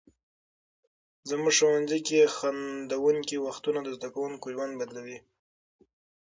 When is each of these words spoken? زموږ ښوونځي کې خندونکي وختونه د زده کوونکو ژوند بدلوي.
زموږ 1.29 1.53
ښوونځي 1.57 1.99
کې 2.07 2.31
خندونکي 2.35 3.37
وختونه 3.45 3.79
د 3.83 3.87
زده 3.95 4.09
کوونکو 4.15 4.45
ژوند 4.55 4.73
بدلوي. 4.81 5.17